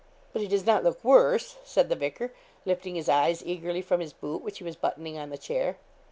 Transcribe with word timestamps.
'But 0.33 0.41
he 0.41 0.47
does 0.47 0.65
not 0.65 0.83
look 0.83 1.03
worse?' 1.03 1.57
said 1.63 1.87
the 1.87 1.95
vicar, 1.95 2.33
lifting 2.65 2.95
his 2.95 3.07
eyes 3.07 3.43
eagerly 3.45 3.83
from 3.83 3.99
his 3.99 4.13
boot, 4.13 4.41
which 4.41 4.57
he 4.57 4.63
was 4.63 4.75
buttoning 4.75 5.19
on 5.19 5.29
the 5.29 5.37
chair. 5.37 5.77